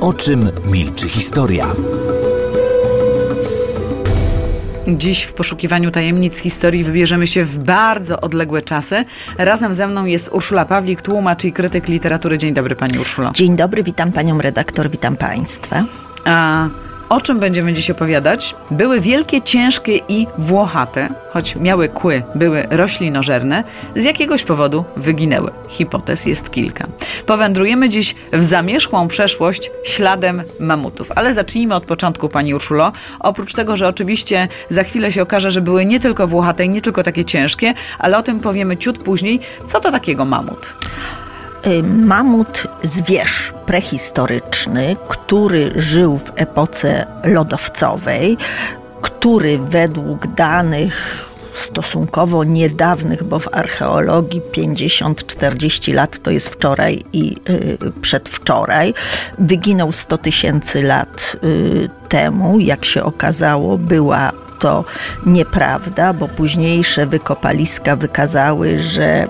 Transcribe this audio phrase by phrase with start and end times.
[0.00, 1.66] O czym milczy historia?
[4.88, 9.04] Dziś w poszukiwaniu tajemnic historii wybierzemy się w bardzo odległe czasy.
[9.38, 12.38] Razem ze mną jest Urszula Pawlik, tłumacz i krytyk literatury.
[12.38, 13.30] Dzień dobry Pani Urszulo.
[13.34, 15.84] Dzień dobry, witam Panią redaktor, witam Państwa.
[16.24, 16.68] A
[17.08, 18.54] o czym będziemy dziś opowiadać?
[18.70, 23.64] Były wielkie, ciężkie i włochate, choć miały kły, były roślinożerne,
[23.96, 25.50] z jakiegoś powodu wyginęły.
[25.68, 26.86] Hipotez jest kilka.
[27.26, 31.12] Powędrujemy dziś w zamierzchłą przeszłość śladem mamutów.
[31.14, 32.92] Ale zacznijmy od początku, Pani Urszulo.
[33.20, 36.82] Oprócz tego, że oczywiście za chwilę się okaże, że były nie tylko włochate i nie
[36.82, 39.40] tylko takie ciężkie, ale o tym powiemy ciut później.
[39.68, 40.74] Co to takiego mamut?
[41.66, 48.36] Y, mamut zwierz prehistoryczny, który żył w epoce lodowcowej,
[49.02, 57.78] który według danych stosunkowo niedawnych, bo w archeologii 50-40 lat to jest wczoraj i y,
[58.02, 58.94] przedwczoraj.
[59.38, 62.60] Wyginął 100 tysięcy lat y, temu.
[62.60, 64.84] Jak się okazało, była to
[65.26, 69.26] nieprawda, bo późniejsze wykopaliska wykazały, że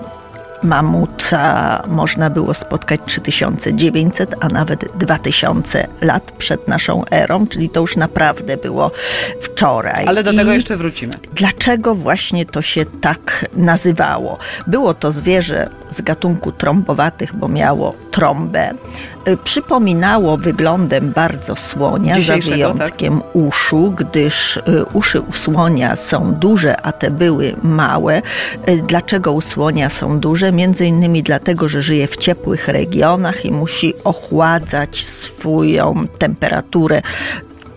[0.63, 7.95] mamuta można było spotkać 3900, a nawet 2000 lat przed naszą erą, czyli to już
[7.95, 8.91] naprawdę było
[9.41, 10.07] wczoraj.
[10.07, 11.13] Ale do I tego jeszcze wrócimy.
[11.33, 14.37] Dlaczego właśnie to się tak nazywało?
[14.67, 18.71] Było to zwierzę z gatunku trąbowatych, bo miało trąbę.
[19.29, 22.43] Y, przypominało wyglądem bardzo słonia, za tak?
[22.43, 23.35] wyjątkiem tak?
[23.35, 24.61] uszu, gdyż y,
[24.93, 28.21] uszy u słonia są duże, a te były małe.
[28.69, 30.51] Y, dlaczego u słonia są duże?
[30.51, 37.01] Między innymi dlatego, że żyje w ciepłych regionach i musi ochładzać swoją temperaturę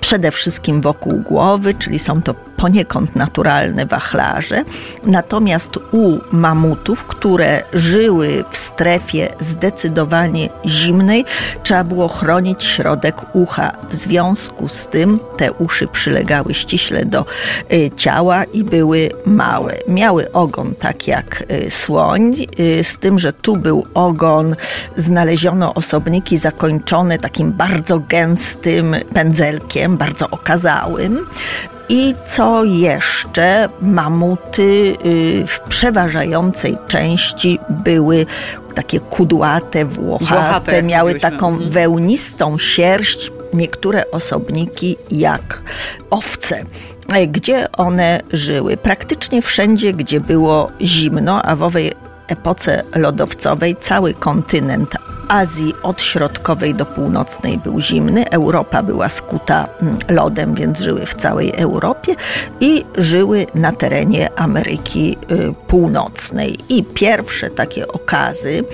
[0.00, 4.64] przede wszystkim wokół głowy, czyli są to poniekąd naturalne wachlarze.
[5.06, 11.24] Natomiast u mamutów, które żyły w strefie zdecydowanie zimnej,
[11.62, 13.72] trzeba było chronić środek ucha.
[13.90, 17.24] W związku z tym te uszy przylegały ściśle do
[17.72, 19.74] y, ciała i były małe.
[19.88, 24.56] Miały ogon tak jak y, słoń, y, z tym, że tu był ogon,
[24.96, 31.26] znaleziono osobniki zakończone takim bardzo gęstym pędzelkiem, bardzo okazałym.
[31.94, 33.68] I co jeszcze?
[33.80, 38.26] Mamuty y, w przeważającej części były
[38.74, 41.70] takie kudłate, włochate, włochate miały taką mhm.
[41.70, 45.62] wełnistą sierść, niektóre osobniki jak
[46.10, 46.64] owce
[47.28, 48.76] gdzie one żyły.
[48.76, 51.92] Praktycznie wszędzie, gdzie było zimno, a w owej
[52.28, 54.96] epoce lodowcowej cały kontynent
[55.28, 61.14] Azji od środkowej do północnej był zimny, Europa była skuta mm, lodem, więc żyły w
[61.14, 62.14] całej Europie
[62.60, 66.58] i żyły na terenie Ameryki y, Północnej.
[66.68, 68.64] I pierwsze takie okazy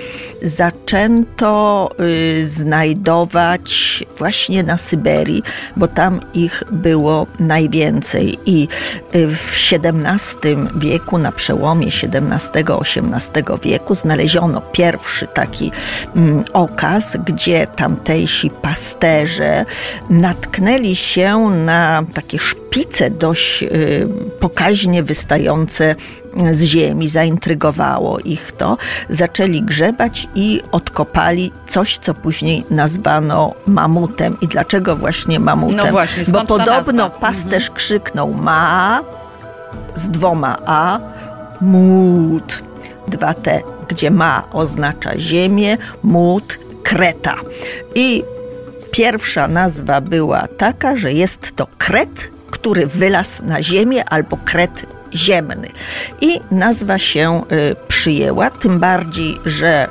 [0.43, 5.43] zaczęto y, znajdować właśnie na Syberii,
[5.77, 8.37] bo tam ich było najwięcej.
[8.45, 8.67] I
[9.15, 15.71] y, w XVII wieku, na przełomie XVII-XVIII wieku, znaleziono pierwszy taki
[16.15, 19.65] mm, okaz, gdzie tamtejsi pasterze
[20.09, 24.07] natknęli się na takie szpice dość y,
[24.39, 25.95] pokaźnie wystające
[26.51, 28.77] z ziemi, zaintrygowało ich to.
[29.09, 34.37] Zaczęli grzebać i odkopali coś, co później nazwano mamutem.
[34.41, 35.77] I dlaczego właśnie mamutem?
[35.77, 37.77] No właśnie, Bo podobno pasterz mhm.
[37.77, 39.01] krzyknął ma
[39.95, 40.99] z dwoma a,
[41.61, 42.63] mut,
[43.07, 47.35] dwa t gdzie ma oznacza ziemię, mut kreta.
[47.95, 48.23] I
[48.91, 55.67] pierwsza nazwa była taka, że jest to kret, który wylazł na ziemię albo kret ziemny.
[56.21, 59.87] I nazwa się y, przyjęła, tym bardziej, że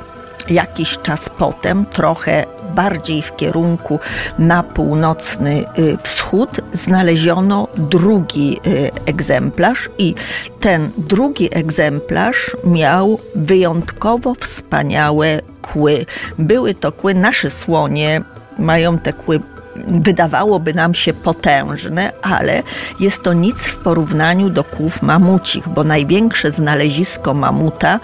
[0.49, 2.45] jakiś czas potem, trochę
[2.75, 3.99] bardziej w kierunku
[4.39, 10.15] na północny y, wschód, znaleziono drugi y, egzemplarz i
[10.59, 16.05] ten drugi egzemplarz miał wyjątkowo wspaniałe kły.
[16.37, 18.21] Były to kły, nasze słonie
[18.59, 19.39] mają te kły
[19.87, 22.63] wydawałoby nam się potężne, ale
[22.99, 27.99] jest to nic w porównaniu do kłów mamucich, bo największe znalezisko mamuta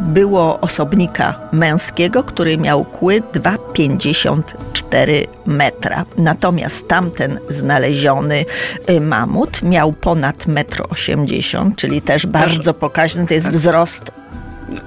[0.00, 6.04] było osobnika męskiego, który miał kły 2,54 metra.
[6.18, 8.44] Natomiast tamten znaleziony
[8.90, 13.26] y, mamut miał ponad 1,80 m, czyli też bardzo pokaźny.
[13.26, 14.10] To jest wzrost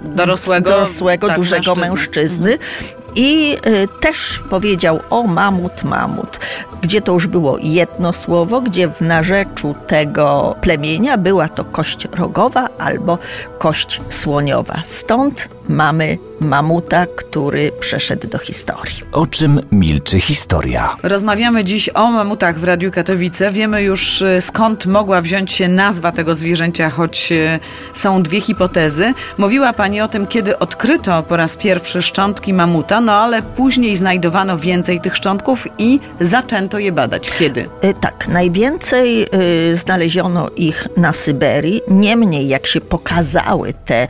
[0.02, 2.50] dorosłego, dorosłego tak, dużego mężczyzny.
[2.50, 3.01] mężczyzny.
[3.16, 6.40] I y, też powiedział o mamut, mamut,
[6.82, 12.68] gdzie to już było jedno słowo, gdzie w narzeczu tego plemienia była to kość rogowa
[12.78, 13.18] albo
[13.60, 14.82] kość słoniowa.
[14.86, 19.02] Stąd mamy mamuta, który przeszedł do historii.
[19.12, 20.96] O czym milczy historia?
[21.04, 23.52] Rozmawiamy dziś o mamutach w Radiu Katowice.
[23.52, 27.60] Wiemy już y, skąd mogła wziąć się nazwa tego zwierzęcia, choć y,
[27.94, 29.14] są dwie hipotezy.
[29.38, 34.58] Mówiła Pani o tym, kiedy odkryto po raz pierwszy szczątki mamuta, no ale później znajdowano
[34.58, 37.30] więcej tych szczątków i zaczęto je badać.
[37.30, 37.62] Kiedy?
[37.84, 39.28] Y, tak, najwięcej
[39.74, 41.82] znaleziono ich na Syberii.
[41.88, 44.08] Niemniej, jak się pokazały te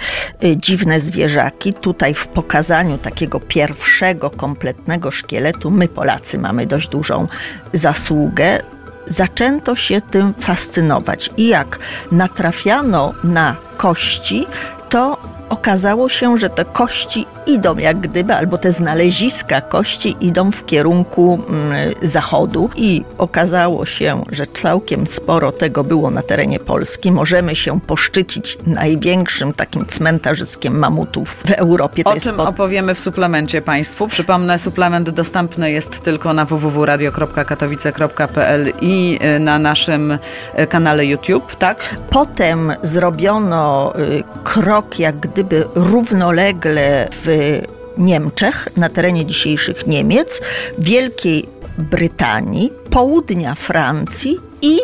[0.56, 7.28] dziwne zwierzaki, tutaj w pokazaniu takiego pierwszego kompletnego szkieletu my Polacy mamy dość dużą
[7.74, 8.58] zasługę.
[9.06, 11.80] Zaczęto się tym fascynować i jak
[12.12, 14.46] natrafiano na kości,
[14.90, 15.18] to
[15.51, 21.39] okazało się, że te kości idą jak gdyby, albo te znaleziska kości idą w kierunku
[21.50, 21.71] mm,
[22.01, 27.12] zachodu i okazało się, że całkiem sporo tego było na terenie Polski.
[27.12, 32.04] Możemy się poszczycić największym takim cmentarzyskiem mamutów w Europie.
[32.04, 32.47] To o czym pod...
[32.47, 34.07] opowiemy w suplemencie Państwu.
[34.07, 40.19] Przypomnę, suplement dostępny jest tylko na www.radio.katowice.pl i y, na naszym y,
[40.68, 41.95] kanale YouTube, tak?
[42.09, 45.41] Potem zrobiono y, krok jak gdyby
[45.76, 47.60] równolegle w
[47.98, 50.42] Niemczech, na terenie dzisiejszych Niemiec,
[50.78, 54.80] Wielkiej Brytanii, południa Francji i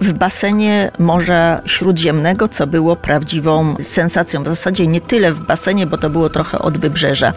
[0.00, 4.42] w basenie Morza Śródziemnego, co było prawdziwą sensacją.
[4.42, 7.32] W zasadzie nie tyle w basenie, bo to było trochę od wybrzeża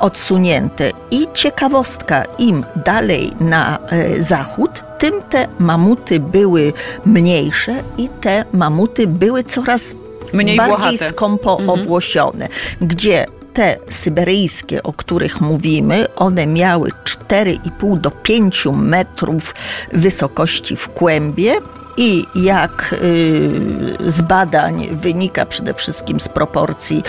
[0.00, 0.90] odsunięte.
[1.10, 6.72] I ciekawostka, im dalej na e, zachód, tym te mamuty były
[7.06, 9.94] mniejsze i te mamuty były coraz
[10.32, 11.08] Mniej bardziej włochate.
[11.08, 11.80] skąpo mhm.
[11.80, 12.48] owłosione,
[12.80, 19.54] gdzie te syberyjskie, o których mówimy, one miały 4,5 do 5 metrów
[19.92, 21.54] wysokości w kłębie,
[21.96, 27.02] i jak y, z badań wynika przede wszystkim z proporcji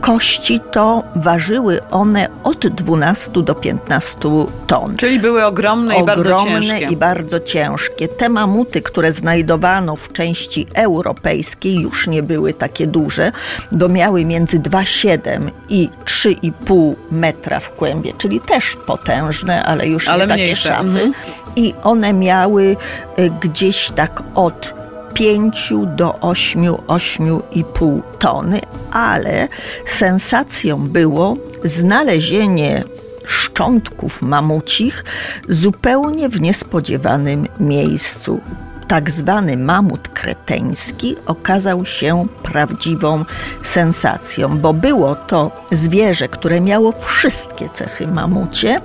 [0.00, 4.18] kości, to ważyły one od 12 do 15
[4.66, 4.96] ton.
[4.96, 6.74] Czyli były ogromne, ogromne i bardzo ciężkie.
[6.74, 8.08] Ogromne i bardzo ciężkie.
[8.08, 13.32] Te mamuty, które znajdowano w części europejskiej, już nie były takie duże,
[13.72, 20.26] bo miały między 2,7 i 3,5 metra w kłębie, czyli też potężne, ale już ale
[20.26, 20.68] nie mniejsze.
[20.68, 20.88] takie szafy.
[20.88, 21.12] Mhm.
[21.56, 22.76] I one miały
[23.18, 24.77] y, gdzieś tak od
[25.14, 28.60] 5 do 8, 8,5 tony,
[28.90, 29.48] ale
[29.84, 32.84] sensacją było znalezienie
[33.24, 35.04] szczątków mamucich
[35.48, 38.40] zupełnie w niespodziewanym miejscu.
[38.88, 43.24] Tak zwany mamut kreteński okazał się prawdziwą
[43.62, 48.80] sensacją, bo było to zwierzę, które miało wszystkie cechy mamucie,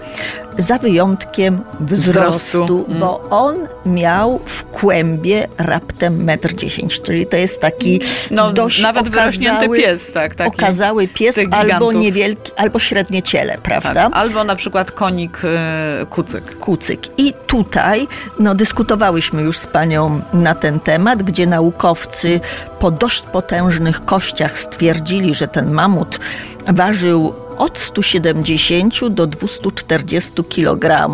[0.57, 2.85] za wyjątkiem wzrostu, wzrostu.
[2.87, 2.99] Mm.
[2.99, 3.55] bo on
[3.85, 8.01] miał w kłębie raptem 1,10 m, czyli to jest taki
[8.31, 13.93] no, dość nawet okazały, pies, tak, taki okazały pies albo niewielki, albo średnie ciele, prawda?
[13.93, 16.57] Tak, albo na przykład konik e, kucyk.
[16.57, 17.19] Kucyk.
[17.19, 18.07] I tutaj
[18.39, 22.39] no, dyskutowałyśmy już z panią na ten temat, gdzie naukowcy
[22.79, 26.19] po dość potężnych kościach stwierdzili, że ten mamut
[26.67, 31.09] ważył od 170 do 240 kg,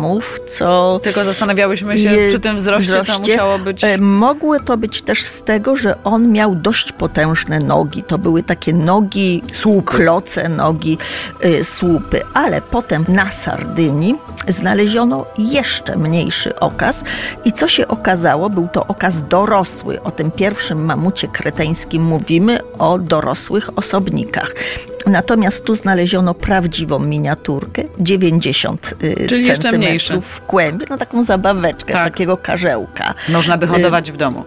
[0.48, 1.00] co...
[1.02, 3.84] Tylko zastanawiałyśmy się, przy tym wzroście, wzroście to musiało być...
[3.84, 8.02] E, mogły to być też z tego, że on miał dość potężne nogi.
[8.02, 9.96] To były takie nogi, słupy.
[9.96, 10.98] kloce, nogi,
[11.44, 12.22] y, słupy.
[12.34, 14.14] Ale potem na Sardynii
[14.48, 17.04] znaleziono jeszcze mniejszy okaz
[17.44, 18.50] i co się okazało?
[18.50, 20.02] Był to okaz dorosły.
[20.02, 24.54] O tym pierwszym mamucie kreteńskim mówimy o dorosłych osobnikach.
[25.06, 32.04] Natomiast tu znaleziono prawdziwą miniaturkę, 90 y, Czyli centymetrów w kłębie, no taką zabaweczkę, tak.
[32.04, 33.14] takiego karzełka.
[33.28, 34.44] Można by hodować y, w domu.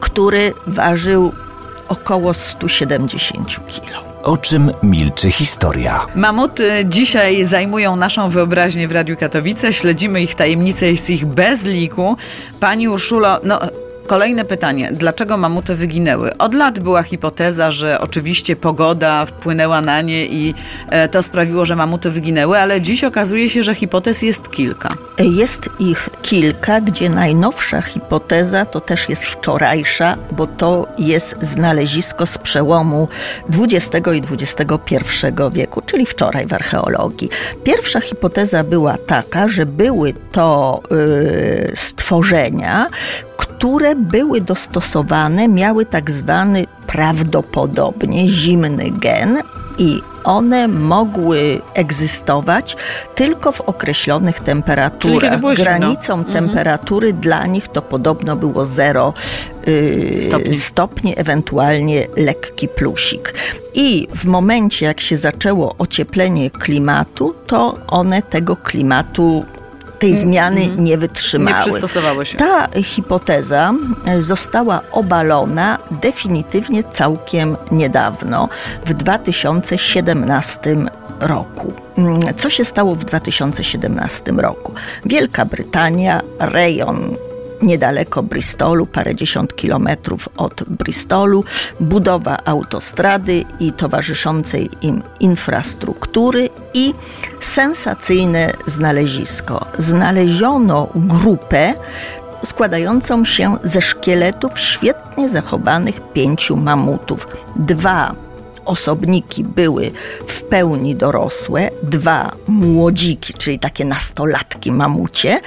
[0.00, 1.32] Który ważył
[1.88, 4.10] około 170 kg.
[4.22, 6.06] O czym milczy historia?
[6.14, 9.72] Mamuty dzisiaj zajmują naszą wyobraźnię w Radiu Katowice.
[9.72, 12.16] Śledzimy ich tajemnice, jest ich bez liku.
[12.60, 13.60] Pani Urszulo, no
[14.10, 14.90] kolejne pytanie.
[14.92, 16.36] Dlaczego mamuty wyginęły?
[16.38, 20.54] Od lat była hipoteza, że oczywiście pogoda wpłynęła na nie i
[20.88, 24.88] e, to sprawiło, że mamuty wyginęły, ale dziś okazuje się, że hipotez jest kilka.
[25.18, 32.38] Jest ich kilka, gdzie najnowsza hipoteza to też jest wczorajsza, bo to jest znalezisko z
[32.38, 33.08] przełomu
[33.48, 34.96] XX i XXI
[35.52, 37.28] wieku, czyli wczoraj w archeologii.
[37.64, 42.86] Pierwsza hipoteza była taka, że były to y, stworzenia,
[43.36, 43.49] które
[43.96, 49.38] były dostosowane, miały tak zwany prawdopodobnie zimny gen
[49.78, 52.76] i one mogły egzystować
[53.14, 55.40] tylko w określonych temperaturach.
[55.56, 56.32] Granicą mhm.
[56.32, 59.14] temperatury dla nich to podobno było 0
[59.66, 60.58] yy, stopni.
[60.58, 63.34] stopni, ewentualnie lekki plusik.
[63.74, 69.44] I w momencie, jak się zaczęło ocieplenie klimatu, to one tego klimatu
[70.00, 71.66] tej mm, zmiany mm, nie wytrzymały.
[71.66, 72.38] Nie przystosowały się.
[72.38, 73.74] Ta hipoteza
[74.06, 78.48] e, została obalona definitywnie całkiem niedawno,
[78.86, 80.76] w 2017
[81.20, 81.72] roku.
[81.98, 84.72] Mm, co się stało w 2017 roku?
[85.04, 87.16] Wielka Brytania, rejon
[87.62, 91.44] niedaleko Bristolu, parędziesiąt kilometrów od Bristolu,
[91.80, 96.94] budowa autostrady i towarzyszącej im infrastruktury i
[97.40, 99.66] sensacyjne znalezisko.
[99.78, 101.74] Znaleziono grupę
[102.44, 107.26] składającą się ze szkieletów świetnie zachowanych pięciu mamutów.
[107.56, 108.14] Dwa
[108.64, 109.90] osobniki były
[110.26, 115.40] w pełni dorosłe, dwa młodziki, czyli takie nastolatki mamucie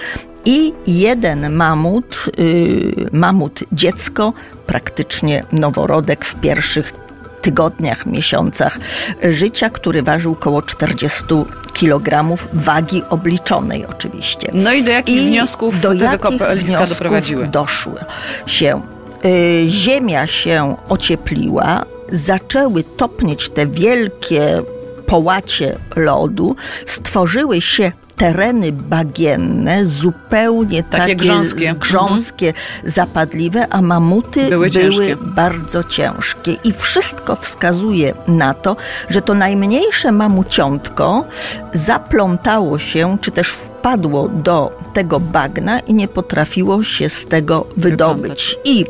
[0.45, 4.33] i jeden mamut, y, mamut dziecko,
[4.67, 7.02] praktycznie noworodek w pierwszych
[7.43, 8.79] tygodniach, miesiącach
[9.29, 11.23] życia, który ważył około 40
[11.73, 14.51] kg wagi obliczonej oczywiście.
[14.53, 17.47] No i do jakich I wniosków do te wykopaliska doprowadziły?
[17.47, 18.05] Doszły
[18.47, 18.81] się.
[19.25, 24.61] Y, ziemia się ociepliła, zaczęły topnieć te wielkie
[25.05, 32.89] połacie lodu, stworzyły się tereny bagienne, zupełnie takie, takie grząskie, grząskie mhm.
[32.89, 36.55] zapadliwe, a mamuty były, były bardzo ciężkie.
[36.63, 38.75] I wszystko wskazuje na to,
[39.09, 41.25] że to najmniejsze mamuciątko
[41.73, 48.57] zaplątało się, czy też wpadło do tego bagna i nie potrafiło się z tego wydobyć.
[48.65, 48.85] I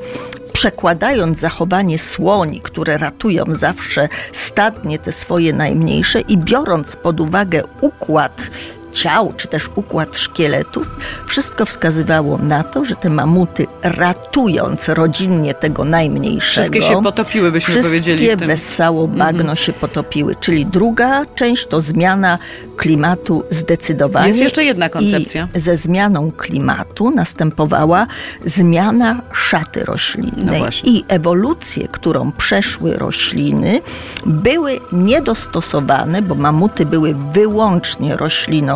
[0.53, 8.49] przekładając zachowanie słoni, które ratują zawsze stadnie te swoje najmniejsze i biorąc pod uwagę układ
[8.93, 10.87] ciał, czy też układ szkieletów,
[11.25, 16.63] wszystko wskazywało na to, że te mamuty ratując rodzinnie tego najmniejszego.
[16.63, 18.25] Wszystkie się potopiły, byśmy wszystkie powiedzieli.
[18.25, 19.19] Wszystkie wessało mhm.
[19.19, 20.35] bagno się potopiły.
[20.39, 22.39] Czyli druga część to zmiana
[22.77, 24.27] klimatu zdecydowanie.
[24.27, 25.47] Jest jeszcze jedna koncepcja.
[25.55, 28.07] I ze zmianą klimatu następowała
[28.45, 30.61] zmiana szaty roślinnej.
[30.61, 33.81] No I ewolucje, którą przeszły rośliny,
[34.25, 38.17] były niedostosowane, bo mamuty były wyłącznie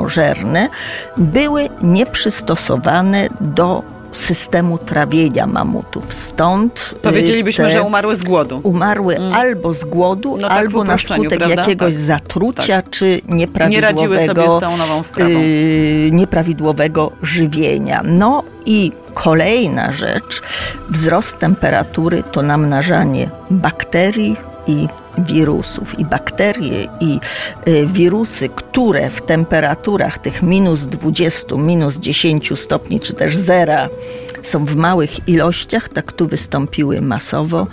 [0.07, 0.69] roślinożerne,
[1.17, 6.13] były nieprzystosowane do systemu trawienia mamutów.
[6.13, 8.59] Stąd y, powiedzielibyśmy, że umarły z głodu.
[8.63, 9.33] Umarły mm.
[9.33, 11.55] albo z głodu, no tak albo na skutek prawda?
[11.55, 12.03] jakiegoś tak.
[12.03, 12.89] zatrucia tak.
[12.89, 15.29] czy nieprawidłowego, Nie radziły sobie z tą nową strawą.
[15.29, 18.01] Yy, nieprawidłowego żywienia.
[18.03, 20.41] No i kolejna rzecz,
[20.89, 24.35] wzrost temperatury to namnażanie bakterii
[24.67, 24.87] i
[25.17, 27.19] wirusów i bakterie i
[27.67, 33.89] y, wirusy, które w temperaturach tych minus 20, minus 10 stopni, czy też zera
[34.41, 37.67] są w małych ilościach, tak tu wystąpiły masowo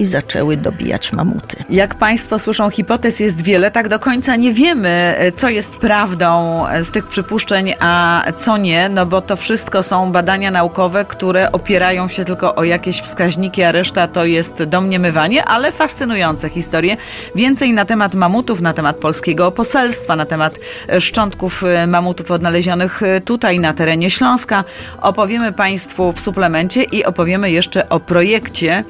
[0.00, 1.64] i zaczęły dobijać mamuty.
[1.70, 6.90] Jak Państwo słyszą, hipotez jest wiele, tak do końca nie wiemy, co jest prawdą z
[6.90, 12.24] tych przypuszczeń, a co nie, no bo to wszystko są badania naukowe, które opierają się
[12.24, 16.96] tylko o jakieś wskaźniki, a reszta to jest domniemywanie, ale fascynujące historie.
[17.34, 20.58] Więcej na temat mamutów, na temat polskiego poselstwa, na temat
[20.98, 24.64] szczątków mamutów odnalezionych tutaj na terenie Śląska
[25.00, 28.84] opowiemy Państwu w suplemencie i opowiemy jeszcze o projekcie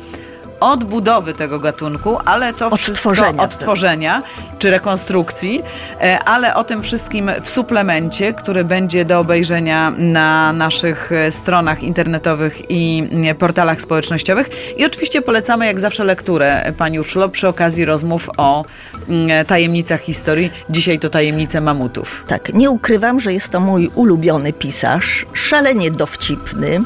[0.61, 4.23] odbudowy tego gatunku, ale to wszystko odtworzenia, odtworzenia
[4.59, 5.63] czy rekonstrukcji,
[6.01, 11.83] e, ale o tym wszystkim w suplemencie, który będzie do obejrzenia na naszych e, stronach
[11.83, 14.79] internetowych i e, portalach społecznościowych.
[14.79, 18.65] I oczywiście polecamy jak zawsze lekturę Pani Urszulo przy okazji rozmów o
[19.09, 20.51] mm, tajemnicach historii.
[20.71, 22.25] Dzisiaj to tajemnice mamutów.
[22.27, 26.81] Tak, nie ukrywam, że jest to mój ulubiony pisarz, szalenie dowcipny,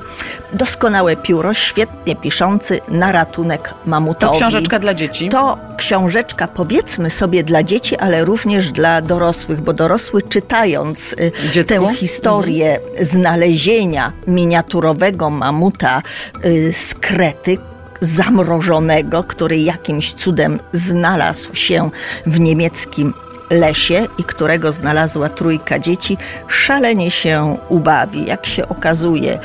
[0.54, 4.32] Doskonałe pióro, świetnie piszący na ratunek mamutowi.
[4.32, 5.28] To książeczka dla dzieci?
[5.28, 11.87] To książeczka powiedzmy sobie dla dzieci, ale również dla dorosłych, bo dorosły czytając y, Dziecku?
[11.87, 16.02] tę historię znalezienia miniaturowego mamuta
[16.44, 17.58] y, z Krety,
[18.00, 21.90] zamrożonego, który jakimś cudem znalazł się
[22.26, 23.14] w niemieckim
[23.50, 26.16] lesie i którego znalazła trójka dzieci,
[26.49, 28.26] szalenie się ubawi.
[28.26, 29.38] Jak się okazuje,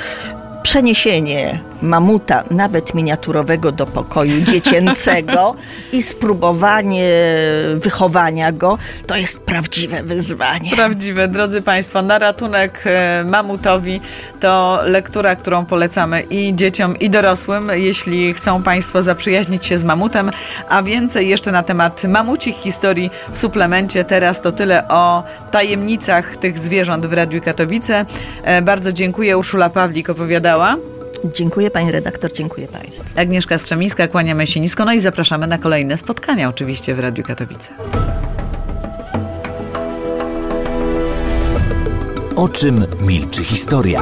[0.64, 5.56] przeniesienie mamuta, nawet miniaturowego, do pokoju dziecięcego
[5.92, 7.10] i spróbowanie
[7.76, 10.72] wychowania go, to jest prawdziwe wyzwanie.
[10.72, 14.02] Prawdziwe, drodzy Państwo, na ratunek e, mamutowi
[14.40, 20.32] to lektura, którą polecamy i dzieciom, i dorosłym, jeśli chcą Państwo zaprzyjaźnić się z mamutem,
[20.70, 24.04] a więcej jeszcze na temat mamucich historii w suplemencie.
[24.04, 28.06] Teraz to tyle o tajemnicach tych zwierząt w Radiu Katowice.
[28.44, 29.38] E, Bardzo dziękuję.
[29.38, 30.76] Urszula Pawlik opowiadała.
[31.26, 33.04] Dziękuję pani redaktor, dziękuję państwu.
[33.16, 37.70] Agnieszka Strzemińska, kłaniamy się nisko, no i zapraszamy na kolejne spotkania oczywiście w Radiu Katowice.
[42.36, 44.02] O czym milczy historia?